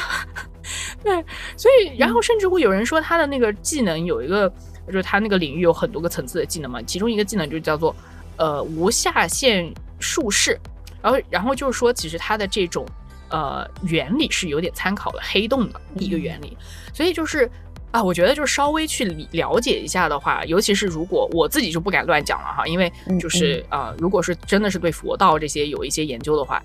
[1.04, 1.22] 对，
[1.54, 4.50] 所以然后甚至会有人说他的那个技能有一个，
[4.86, 7.94] 就是它那个领域有很多个层次的技能嘛，其中一个技能就叫做
[8.36, 10.58] 呃无下限术士，
[11.02, 12.86] 然后然后就是说其实它的这种。
[13.34, 16.54] 呃，原理是有点参考了黑洞的一个原理，
[16.92, 17.50] 所以就是
[17.90, 26.62] 啊，我觉得就是稍微去了解一下的话，尤其是如果我自己就不敢乱讲了哈，因为就是啊，如果是真的是对佛道这些有一些研究的话，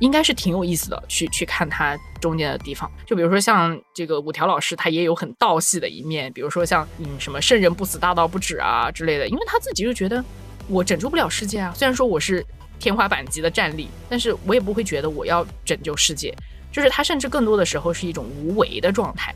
[0.00, 2.90] 应该是挺有意思的，去去看他中间的地方。
[3.06, 10.24] 就比如说像这个五条老师，他也有很道系的一面，比如说像嗯什么圣人不死大道不止啊之类的，因为他自己就觉得
[10.68, 12.44] 我拯救不了世界啊，虽然说我是。
[12.78, 16.36] 天花板级的战力，但是我也不会觉得我要拯救世界，
[16.70, 19.34] 就是他甚至更多的时候是一种无为的状态，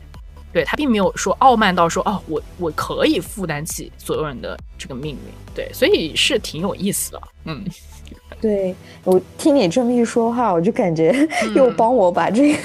[0.53, 7.65] 对他并没有说傲慢到说哦，我我可以负担起所有人的这个命运，对，所以是挺有意思的，嗯。
[8.39, 12.59] 对我听你这么一说话，我就感觉 又帮我把这个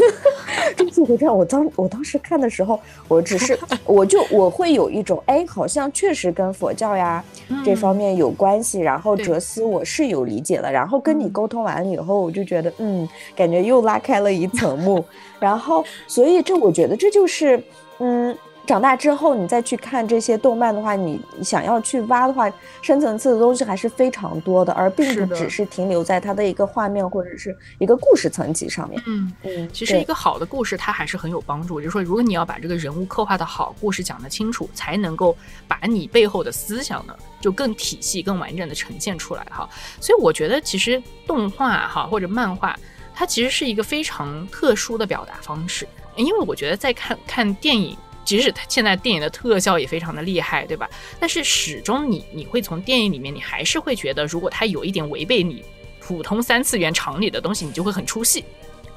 [0.74, 7.22] 这《坐回战》，我当我当时看的时候，我只是 我就我会有一种哎，好像确实跟佛教呀
[7.62, 8.80] 这方面有关系。
[8.80, 13.06] 然后哲思我是有理解了，然后跟你沟通完了以后，我就觉得嗯，
[13.37, 15.04] 感觉又拉开了一层幕。
[15.38, 17.62] 然后所以这我觉得这就是
[17.98, 18.35] 嗯。
[18.66, 22.52] 长大之后，你再去看这些动漫的话，你想要去挖的话，
[22.83, 29.00] 深层次的东西还是非常多的，而并不只是停留在它的一个画面或者是一个故事层级上面。
[29.07, 35.37] 嗯嗯，其实一个好的故事它还是很有帮助，就是说，如果你要把这个人物刻画的好，故事讲得清楚，才能够
[35.68, 39.68] 把你背后的思想呢，就更体系、更完整的呈现出来哈。
[40.00, 42.76] 所以我觉得，其实动画哈或者漫画，
[43.14, 47.96] 它其实是一个非常特殊的表达方式，因为我觉得在看看电影。
[48.26, 50.90] 即使它现在电影的特效也非常的厉害，对吧？
[51.18, 55.64] 但是始终你你会从电影里面，你还是会觉得，如果它有一点违背你
[56.00, 58.44] 普通三次元常理的东西，你就会很出戏。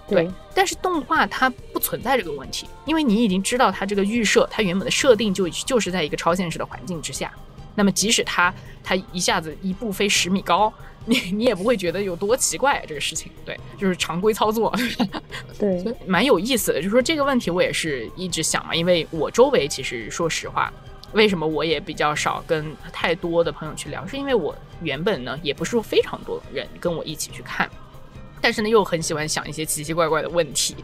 [0.08, 7.32] 对，但是动画它不存在这个问题，因为你已经知道它这个预设，它原本的设定就就是在一个超现实的环境之下。
[7.76, 10.74] 那么即使它它一下子一步飞十米高。
[11.06, 14.72] 你你也不会觉得有多奇怪这个事情，对，就是常规操作，
[15.58, 16.80] 对，蛮有意思的。
[16.80, 20.72] 就是说这个问题我也是一直想嘛，因为我周围其实说实话，
[21.14, 27.68] 为什么我也比较少跟太多的朋友去聊，是因为我原本呢也不是说非常多人跟我一起去看，
[28.40, 30.76] 但是呢又很喜欢想一些奇奇怪怪的问题，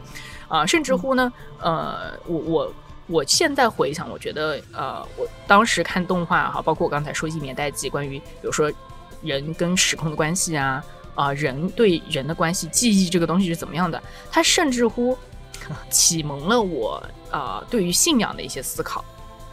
[0.48, 2.74] 啊，甚至乎呢，呃，我我
[3.06, 8.72] 我现在回想，我觉得呃，我当时看动画哈，包括我刚才说一年代记，关于比如说。
[9.22, 14.02] 人跟时空的关系啊，啊，人对人的关系，记忆这个东西是怎么样的？
[14.30, 15.16] 它甚至乎
[15.90, 19.04] 启蒙了我啊，对于信仰的一些思考，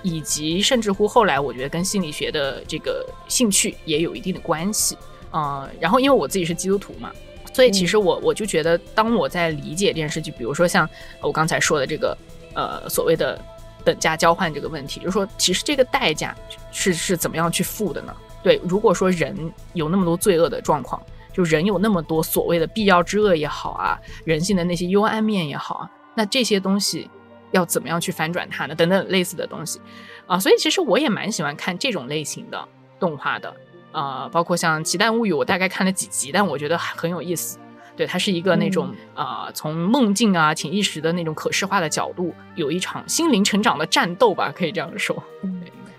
[0.01, 4.97] 以及甚至乎后来我觉得跟心理学的这个兴趣也有一定的关系
[5.31, 5.69] 啊。
[5.79, 7.11] 然后因为我自己是基督徒嘛，
[7.53, 10.87] 所以其实我我就觉得，当我在理解电视剧，比如说像
[11.21, 12.17] 我刚才说的这个
[12.53, 13.39] 呃所谓的
[13.83, 16.35] 等价交换这个问题，就是说其实这个代价
[16.71, 18.15] 是是怎么样去付的呢？
[18.43, 21.01] 对，如果说人有那么多罪恶的状况，
[21.31, 27.09] 就人有那么多所谓的必要之恶也好啊，人性的那些幽暗面也好啊，那这些东西
[27.51, 28.75] 要怎么样去反转它呢？
[28.75, 29.79] 等等类似的东西
[30.27, 32.67] 啊，所以其实我也蛮喜欢看这种类型的
[32.99, 33.55] 动画的
[33.91, 37.57] 啊，包括像《奇蛋物语》，我大概看了几集，但我觉得很有意思。
[37.95, 45.23] 对，它是一个那种啊，从梦境啊、潜意识的那种可视化的角度，有一场心灵成长的战斗吧，可以这样说。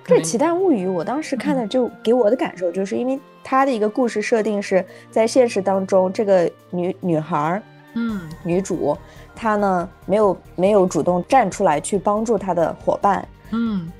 [0.07, 7.63] 这《奇蛋物语》，我当时看的就给我的感受，就是因为它的一个故事设定是在现实当中，这个女女孩儿，
[7.95, 8.97] 嗯，女主
[9.35, 13.91] 她呢没有没有主动站出来去帮助她的伙伴，嗯，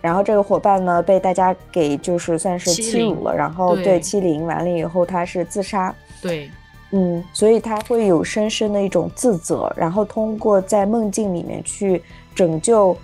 [0.00, 5.94] 然后这个伙伴呢被大家给就是算是欺辱了，然后对欺凌完了以后她是自杀。
[6.20, 6.50] 对，
[6.90, 12.02] 嗯，所以她会有深深的一种自责，然后通过在梦境里面去
[12.34, 12.96] 拯救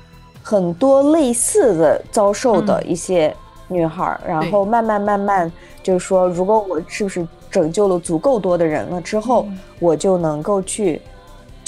[0.49, 9.47] 很多类似的遭受的一些女孩，然后慢慢慢慢就是说，如果我是不是拯救了足够多的人了之后，
[9.79, 11.03] 我就能够去。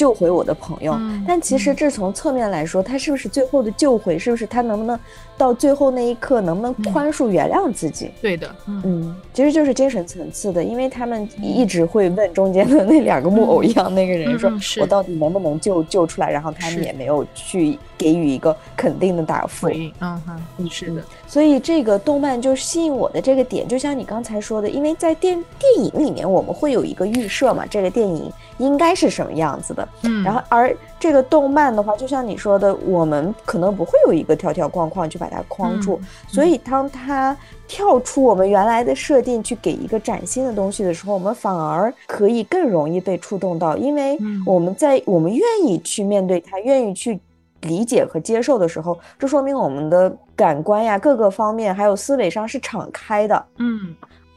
[0.00, 4.18] 救回我的朋友，但其实这从侧面来说，他是不是最后的救回？
[4.18, 4.98] 是不是他能不能
[5.36, 8.10] 到最后那一刻能不能宽恕原谅自己？
[8.22, 19.68] 对的，嗯，其实就是精神层次的，因为他们一直会问中间的那两个木偶一样那个人说：“我到底能不能救救出来？”然后他们也没有去给予一个肯定的答复。
[20.00, 21.02] 嗯哼，是的。
[21.30, 29.88] 所以这个动漫就吸引我的这个点，就像你刚才说的，因为在电电影里面我们会有一个预设嘛，这个电影应该是什么样子的。
[30.02, 37.36] 嗯，然后而这个动漫的话，就像你说的，我们可能不会有一个条条框框去把它框住，所以当它
[37.68, 47.20] 跳出我们原来的设定去给一个崭新的东西的时候，我们反而可以更容易被触动到，因为我们在我们愿意去面对它，愿意去
[47.62, 53.46] 理解和接受的时候，这说明我们的感官呀各个方面还有思维上是敞开的。
[53.58, 53.94] 嗯。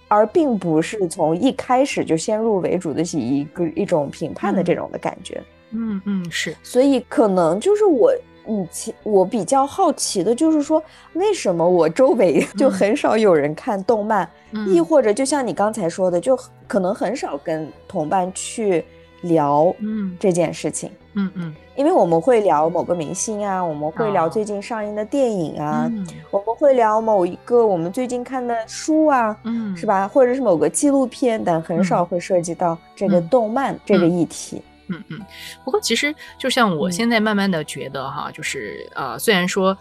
[0.09, 8.13] 而并不是从一开始就先入为主的以一个一种评判的这种的感觉，嗯嗯是，所以可能就是我
[8.45, 10.83] 以前我比较好奇的就是说，
[11.13, 14.29] 为什么我周围就很少有人看动漫，
[14.67, 18.85] 亦或者就像你刚才说的，就可能很少跟同伴去
[19.21, 19.73] 聊
[20.19, 21.55] 这件事情，嗯嗯嗯。
[21.75, 25.91] 因为我们会聊某个明星啊，我们会聊最近上映的电影啊，
[26.29, 30.07] 我们会聊某一个我们最近看的书啊，嗯，是吧？
[30.07, 34.61] 或者是某个纪录片，但很少会涉及到这个动漫这个议题。
[34.87, 35.19] 嗯嗯。
[35.65, 39.75] 不过其实就像我现在慢慢的觉得哈，就是呃，虽然说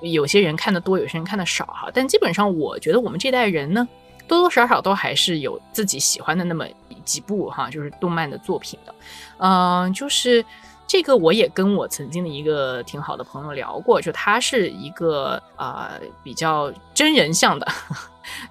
[0.00, 3.86] 有些人看的多，有些人看的少哈，但基本上我觉得我们这代人呢，
[4.26, 6.64] 多多少少都还是有自己喜欢的那么
[7.04, 8.94] 几部哈，就是动漫的作品的，
[9.36, 10.42] 嗯，就是。
[10.86, 17.66] 这个我也跟我曾经的一个挺好的朋友聊过，就他是一个啊比较真人像的，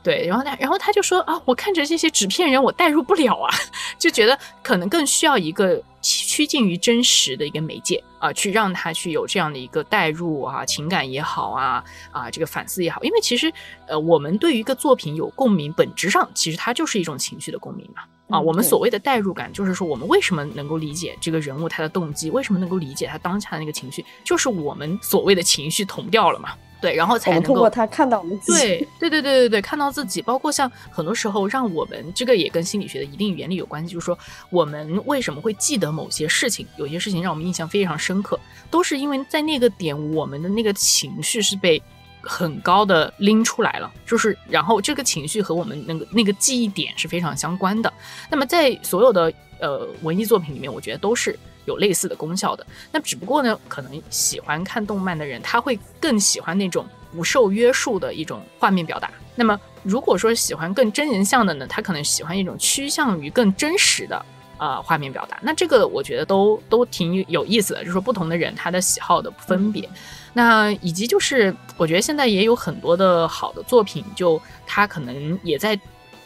[0.04, 3.50] 对，然后他然后他就说啊，我看着这些纸片人，我代入不了啊，
[3.98, 13.52] 就觉得可能更需要一个趋近于真实的一个媒介啊，去让他去有这样的一个代入啊，情感也好啊啊，这个反思也好，因为其实
[13.88, 18.04] 呃，我们对于一个作品有共鸣，本质上其实它就是一种情绪的共鸣嘛。
[18.28, 26.50] 啊，我们所谓的代入感，就是说我们为什么能够理解这个人物他的动机，为什么能够理解他当下的那个情绪，就是我们所谓的情绪同调了嘛？
[26.86, 28.62] 对，然后才能够通过他看到我们自己。
[28.62, 34.18] 对，对，对，对，对，对，看到自己，包括像很多时候让我们这个也跟心理学的一定原理有关系，就是说
[34.50, 41.82] 我们为什么会记得某些事情，有些事情让我们印象非常深刻，都是因为在那个点我们的那个情绪是被。
[42.28, 47.94] 很高的拎出来了，就是然后这个情绪和我们那个那个记忆点是非常相关的。
[48.32, 52.66] 那么在所有的呃文艺作品里面，我觉得都是有类似的功效的。
[52.92, 59.12] 那只不过呢，可能喜欢看动漫的人，他会更喜欢那种不受约束的一种画面表达。
[59.36, 64.26] 那么如果说喜欢更真人像的呢，他可能喜欢一种趋向于更真实的
[64.58, 65.38] 啊画面表达。
[65.42, 69.90] 那这个我觉得都都挺有意思的，就是说不同的人他的喜好的分别。
[70.34, 75.80] 那以及就是，我觉得现在也有很多的好的作品，就他可能也在，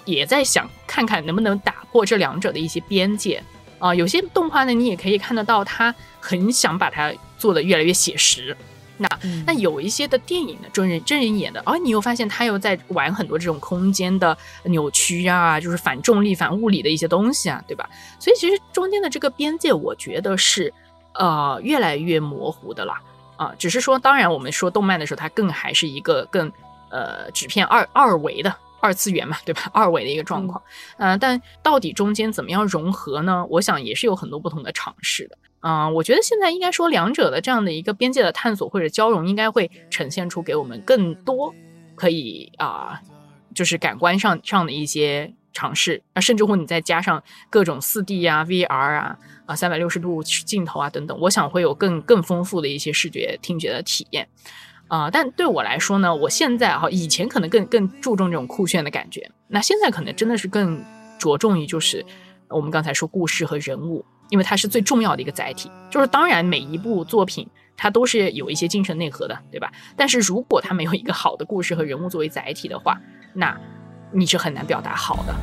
[0.05, 3.43] 也在想看看能不能打破这两者的一些边界
[3.79, 3.95] 啊。
[3.95, 8.55] 有些动画呢，你也可以看得到，他很想把它做的越来越写实。
[8.97, 9.07] 那
[9.47, 17.89] 那有一些的电影呢，真人真人演的，而你又发现他又在玩很多这种空间的扭曲啊，就是反重力、反物理的一些东西啊，对吧？
[18.19, 20.73] 所以其实中间的这个边界，我觉得是
[21.13, 23.01] 呃越来越模糊的啦。
[23.37, 26.51] 啊，只是说，当然，我们说动漫的时候，它更还是一个更
[26.89, 29.69] 呃纸片二二维的二次元嘛，对吧？
[29.73, 30.61] 二维的一个状况，
[30.97, 33.45] 嗯，但到底中间怎么样融合呢？
[33.49, 35.37] 我想也是有很多不同的尝试的。
[35.61, 41.53] 嗯，我觉得现在应该说两者的这样的一个边界的探索或者交融，应该会呈现出给我们更多
[41.95, 43.01] 可以啊，
[43.53, 49.17] 就是感官上上的一些尝试啊，甚至乎你再加上各种四 D 啊、VR 啊。
[49.49, 54.29] 啊，三百六十度镜头啊，等等，我想会有更更丰富的一些视觉、听觉的体验
[54.89, 55.09] 啊。
[55.09, 60.83] 但对我来说呢，我现在哈，以前可能更更注重这种酷炫的感觉，那现在可能真的是更
[61.17, 62.05] 着重于就是
[62.49, 65.71] 我们刚才说故事和人物，因为它是最重要的一个载体。
[65.89, 67.47] 就是当然每一部作品
[67.77, 69.71] 它都是有一些精神内核的，对吧？
[69.95, 72.99] 但是如果它没有一个好的故事和人物作为载体的话，
[73.33, 73.57] 那
[74.11, 75.35] 你是很难表达好的。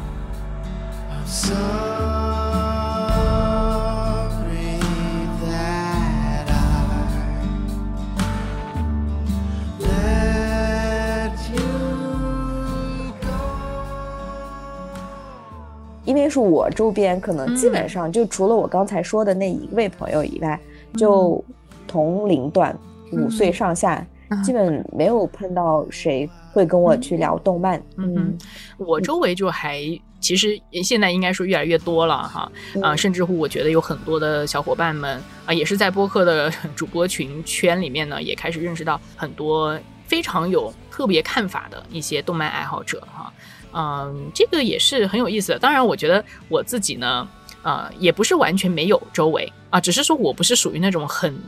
[16.15, 20.59] 为是我周边可能基本上就除了我刚才说的那一位朋友以外，
[20.97, 21.45] 就
[21.87, 22.77] 同龄段
[23.13, 24.07] 五岁上下，
[24.45, 27.83] 基本没有碰到谁会跟我去聊动漫。
[27.97, 28.37] 嗯，
[28.79, 29.81] 我周围就还
[30.21, 32.51] 其实现在应该说越来越多了哈
[32.83, 43.33] 啊，甚至乎我觉得有很多的小伙伴们啊，也是在播客的 主播群圈里面呢，也开始认识到很多非常有特别看法的一些动漫爱好者哈。
[43.77, 45.59] 嗯，这个也是很有意思的。
[45.59, 47.29] 当然，我觉得我自己呢，
[47.62, 51.39] 呃，也不是完全没有周围啊，只是说我不是属于那种很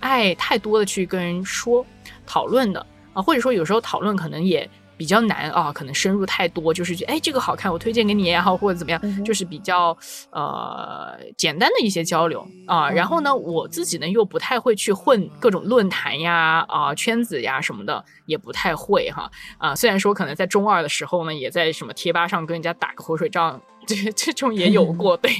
[0.00, 1.84] 爱太多的去跟人说
[2.26, 4.68] 讨论的啊，或者说有时候讨论可能也。
[4.96, 9.96] 比较难啊，可能深入太多，就是觉得哎这个好看，我推荐给你也好，或者怎么样，就是比较
[10.30, 12.90] 呃简单的一些交流啊。
[12.90, 19.74] 然后呢，我自己呢又不太会去混各种论坛呀啊圈子呀什么的，也不太会哈啊。
[19.74, 23.60] 虽然说可能在中二的时候呢，也在什么贴吧上跟人家打个口水仗。
[23.86, 25.30] 这这种也有过，对，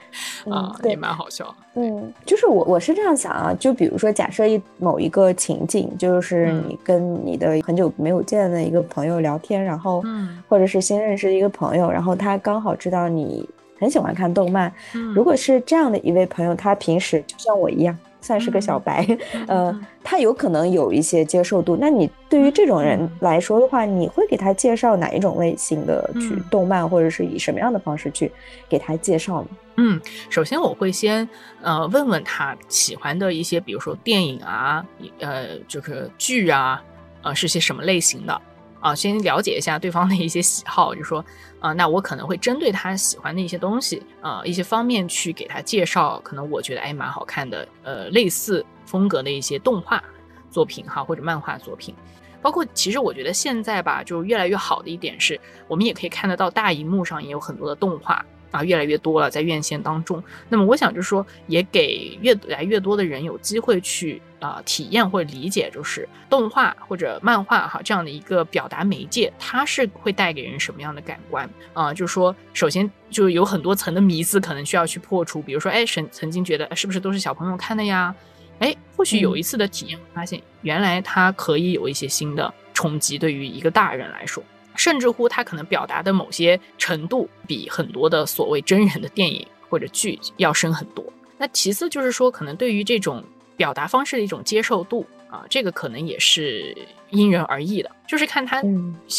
[0.50, 1.54] 啊，也蛮好笑。
[1.74, 13.48] 嗯，就是我我是这样想啊，就比如说假设一某一个情景，就是你跟你的很久没有见的一个朋友聊天，然后，嗯，或者是新认识的一个朋友，然后他刚好知道你
[13.80, 14.72] 很喜欢看动漫，
[15.14, 17.96] 如果是这样的一位朋友，他平时就像我一样。
[18.24, 19.06] 算是个小白，
[19.46, 21.76] 呃，他有可能有一些接受度。
[21.78, 28.32] 那你对于这种人来说的话，你会给他介绍哪一种类型的去动漫，或者是以什么样的方式去
[28.66, 29.48] 给他介绍呢？
[29.76, 30.00] 嗯，
[30.30, 31.28] 首先我会先
[31.60, 34.82] 呃问问他喜欢的一些，比如说电影啊，
[35.18, 36.82] 呃，就是剧啊，
[37.22, 38.40] 呃，是些什么类型的。
[38.84, 41.24] 啊，先了解一下对方的一些喜好，就说，
[41.58, 50.04] 啊，那我可能会针对他喜欢的一些东西，啊，一些方面去给他介绍，可能我觉得哎蛮好看的，呃，类似风格的一些动画
[50.50, 51.94] 作品哈，或者漫画作品，
[52.42, 58.22] 包括其实我觉得现在吧，就越来越好的一点是，我们也可以看得到大荧幕上也有很多的动画。
[58.54, 60.22] 啊，越来越多了，在院线当中。
[60.48, 71.92] 那么，我想就是说，也给越来越多的人有机会去啊体验或者理解，就是动画或者漫画哈这样的一个表达媒介，它是会带给人什么样的感官啊？
[71.92, 78.14] 就是说，首先就有很多层的迷思可能需要去破除，比如说，哎，曾曾经觉得是不是都是小朋友看的呀？
[78.60, 84.40] 哎，或许有一次的体验，发现原来它可以有一些新的冲击，对于一个大人来说。
[84.76, 91.04] 甚至乎，他可能表达的某些程度比很多的所谓真人的电影或者剧要深很多。
[91.36, 93.22] 那其次就是说，可能对于这种
[93.56, 96.76] 表达方式的一种接受度啊，这个可能也是
[97.10, 98.62] 因人而异的，就是看他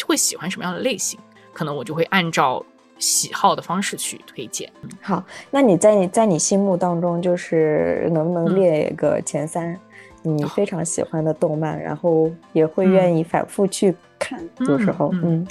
[0.05, 1.19] 会喜欢什么样的类型，
[1.53, 2.65] 可能我就会按照
[2.97, 4.71] 喜好的方式去推荐。
[5.01, 9.77] 好，那你在你在你心目当中，就是能不能列个前三？
[10.25, 15.47] 你非常喜欢的动漫，然后也会愿意反复去看，有时候，嗯，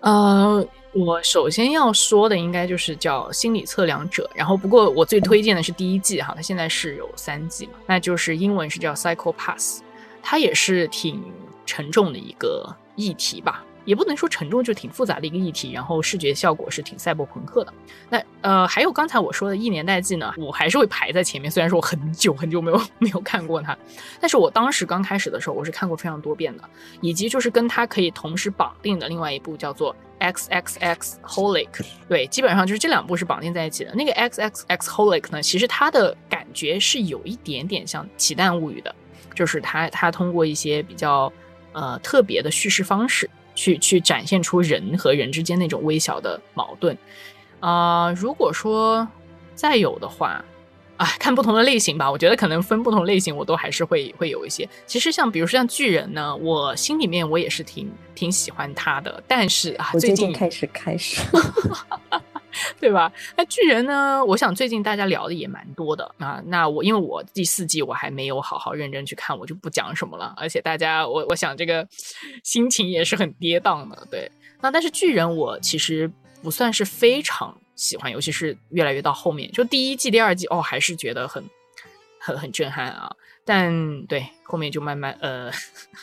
[0.00, 9.80] 呃，我首先要说的应该就是叫《心理测量者》，然后不过我最推荐的是第一季哈，它现在是有三季嘛，那就是英文是叫《Psycho Pass》，
[10.22, 11.22] 它也是挺
[11.64, 13.64] 沉重的一个议题吧。
[13.84, 15.72] 也不能说沉重，就挺复杂的一个议题。
[15.72, 17.72] 然后视觉效果是挺赛博朋克的。
[18.10, 21.50] 那呃，还有刚才我说的《一年代记》呢，我还是会排在前面。
[21.50, 23.76] 虽然说我很久很久没有没有看过它，
[24.20, 26.64] 但是我当时刚开始的时候，我是看过非常多遍的。
[27.00, 31.68] 以及就是跟它可以同时绑定的另外一部叫做《X X X Holic》。
[32.08, 33.94] 对，基本上就是这两部是绑定在一起的。
[33.94, 38.94] 那个《X X X Holic》呢，其实它的感觉是有一点点像《奇蛋物语》的，
[39.34, 41.32] 就是它它通过一些比较
[41.72, 43.28] 呃特别的叙事方式。
[43.64, 46.96] 去去展现出人和人之间那种微小的矛盾，
[47.60, 49.08] 啊，如果说
[49.54, 50.44] 再有的话，
[50.98, 54.68] 啊，看不同的类型吧，我觉得可能分不同类型，我都还是会会有一些。
[54.84, 61.22] 其实像比如说像巨人呢，我心里面我也是挺挺喜欢他的，但是啊，最近开始开始。
[62.80, 63.12] 对吧？
[63.36, 64.24] 那巨人呢？
[64.24, 66.42] 我想最近大家聊的也蛮多的啊。
[66.46, 70.34] 那我因为我第四季我还没有好好认真去看，我就不讲什么了。
[70.36, 71.86] 而且大家，我我想这个
[72.42, 74.06] 心情也是很跌宕的。
[74.10, 74.30] 对，
[74.60, 76.10] 那但是巨人我其实
[76.42, 81.44] 不算是非常喜欢，尤其是越来越到后面，就第一季、第二季哦，还是觉得很
[82.20, 83.14] 很很震撼啊。
[83.44, 85.50] 但对后面就慢慢呃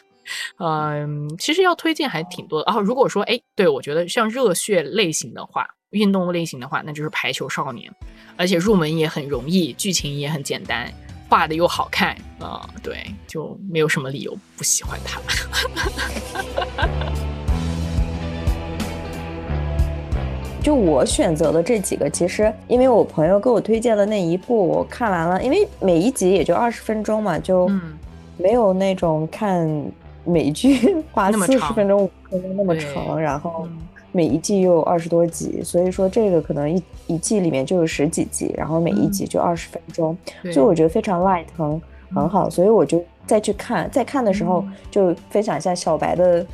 [0.60, 2.80] 嗯，其实要推荐还挺多的啊。
[2.80, 5.68] 如果说哎，对我觉得像热血类型的话。
[5.92, 7.92] 运动类型的话，那就是排球少年，
[8.38, 10.90] 而且入门也很容易，剧情也很简单，
[11.28, 15.20] 画的又好看啊，对，就没有什么理由不喜欢它。
[20.64, 27.70] 就我选择的这几个，其实因为我朋友给我推荐的那一部，我看完了，因为每一集也就二十分钟嘛，就
[28.38, 29.68] 没有那种看
[30.24, 33.68] 美剧 花四十分钟、五分钟那么长，然后。
[34.12, 40.18] 每一季又有二十多集，所以说这个可能一一季里面就有十几集，然后每一集就二十分钟，
[40.52, 41.82] 所以我觉得非常 light，很
[42.14, 46.46] 很好，所以我就再去看，再看的时候就分享一下小白的，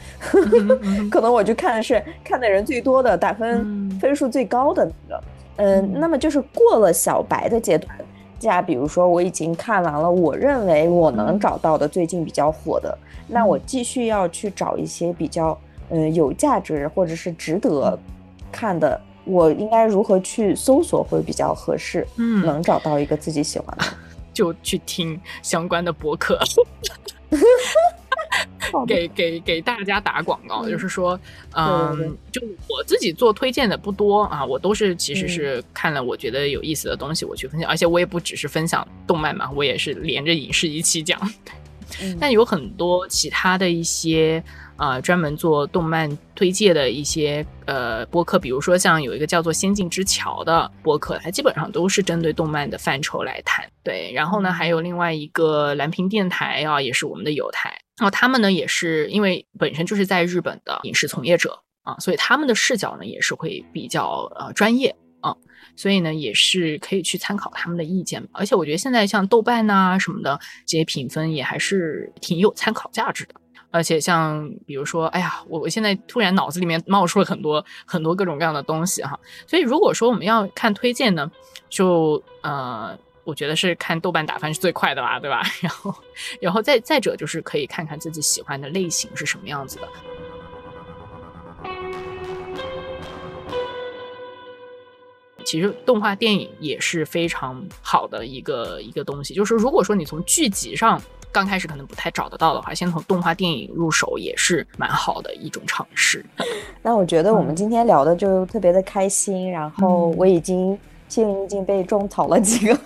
[1.10, 5.24] 可能我就看的是看的人最多的，打分分数最高的那个，
[5.56, 7.96] 嗯，那么就是过了小白的阶段。
[8.40, 12.96] 假比如说我已经看完了，我认为我能找到的最近比较火的，
[13.28, 15.58] 那我继续要去找一些比较
[15.90, 17.98] 嗯有价值或者是值得
[18.52, 22.08] 看的，我应该如何去搜索会比较合适？
[22.18, 23.86] 嗯，能找到一个自己喜欢的，
[24.34, 26.40] 就去听相关的博客。
[28.86, 31.18] 给给给大家打广告，就是说，
[31.56, 41.18] 嗯，就我自己做推荐的不多啊，我都是其实是看了我觉得有意思的东西，我去分享，而且我也不只是分享动漫嘛，我也是连着影视一起讲。
[42.20, 44.44] 但有很多其他的一些
[44.78, 53.68] 啊，专门做动漫推介的一些呃播客，比如说像有一个叫做《仙境之桥》的播客，它基本上都是针对动漫的范畴来谈。
[53.84, 57.70] 对，然后呢，还有另外一个蓝屏电台啊，也是我们的友台。
[58.00, 65.36] 然后他们呢，也是因为本身就是在日本的影视从业者啊，所以他们的视角呢也是会比较呃专业啊，
[65.76, 68.24] 所以呢也是可以去参考他们的意见。
[68.32, 73.34] 而且我觉得现在像豆瓣呐什么的这些评分也还是挺有参考价值的。
[73.72, 79.20] 而且像比如说，哎呀，我我现在突然脑子里面冒出了很多很多各种各样的东西哈。
[79.46, 81.32] 所以如果说我们要看推荐呢，
[81.70, 82.98] 就呃。
[83.28, 85.42] 我觉得是看豆瓣打分是最快的啦，对吧？
[85.60, 85.94] 然后，
[86.40, 89.90] 然后再再者就是可以看看自己喜欢的类型是什么样子的。
[95.44, 101.02] 其实动画电影也是非常好的一个一个东西，就是如果说你从剧集上
[101.38, 106.26] 刚开始可能不太找得到的话，先从动画电影入手也是蛮好的一种尝试。
[106.82, 110.78] 那我觉得我们今天聊的就特别的开心，然后我已经。
[111.10, 112.78] 心灵已经被种草了几个，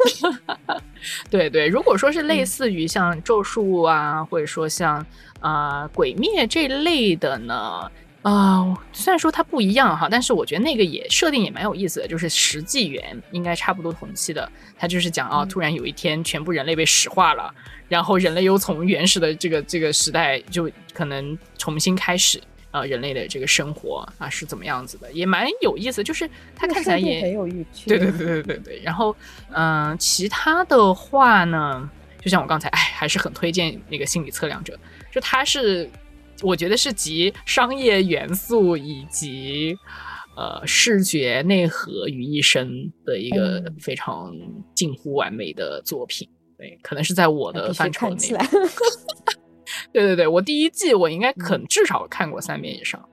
[1.27, 1.67] 对对。
[1.67, 5.03] 如果说是类似于像咒术啊，或者说像
[5.39, 7.89] 啊鬼灭这类的呢，
[8.21, 17.53] 啊，虽然说它不一样哈，但是我觉得那个也设定也蛮有意思的，就是十纪元应该差不多同期的，它就是讲啊，突然有一天全部人类被石化了，
[17.87, 22.41] 然后人类又从原始的这个这个时代就可能重新开始。
[22.73, 26.01] 呃，人类的这个生活啊是怎么样子的，也蛮有意思。
[26.01, 27.89] 就是它看起来也很有趣。
[27.89, 28.81] 对对对对对对。
[28.81, 29.13] 然后，
[29.51, 31.89] 嗯，其他的话呢，
[32.21, 34.79] 就像我刚才，哎，还是很推荐那个心理测量者。
[35.11, 35.89] 就它是，
[36.41, 39.77] 我觉得是集商业元素以及
[40.35, 44.33] 呃视觉内核于一身的一个非常
[44.75, 46.27] 近乎完美的作品。
[46.57, 48.17] 对，可能是在我的范畴内。
[49.93, 53.03] 对对对，我第一季我应该肯至少看过三遍以上，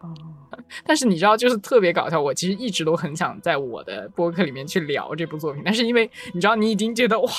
[0.85, 2.21] 但是你知道，就是特别搞笑。
[2.21, 7.31] 我其实一直都很想在我的播客里面去聊这部作品，但是因为你知道，你已经觉得哇，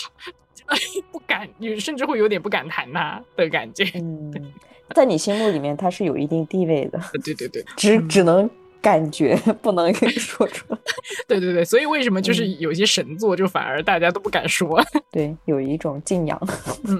[1.12, 3.84] 不敢，你甚至会有点不敢谈它的感觉。
[3.96, 4.32] 嗯，
[4.96, 7.00] 在你心目里面，他是有一定地位的。
[7.24, 8.50] 对对对，只只能
[8.82, 10.78] 感觉， 不能说出来。
[11.28, 14.82] 对对对，所以为什么就是有些神作，就反而大家都不敢说？
[15.12, 16.40] 对，有一种敬仰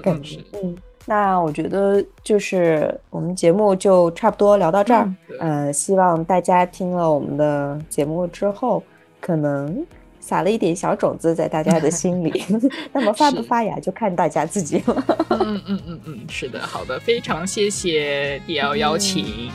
[0.02, 0.38] 感觉。
[0.62, 0.76] 嗯。
[1.06, 8.82] 那我觉得就是我们节目就差不多聊到这儿，呃，希望大家听了我们的节目之后，
[9.18, 9.84] 可能
[10.20, 12.44] 撒了一点小种子在大家的 心里。
[12.92, 15.04] 那么发不发芽就看大家自己了。
[15.30, 19.50] 嗯嗯嗯嗯，是的，好的，非常谢谢 D L 邀请，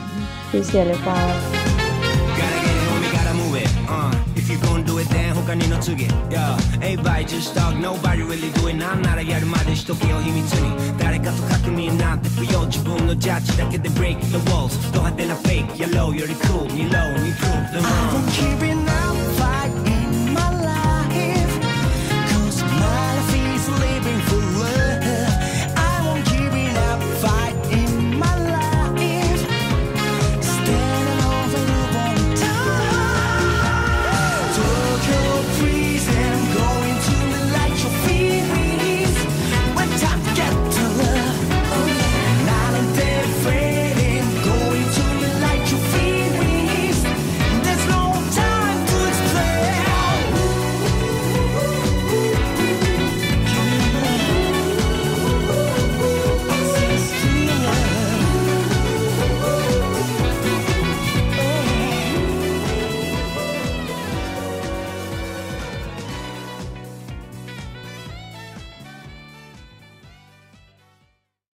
[0.52, 1.16] 谢谢刘芳。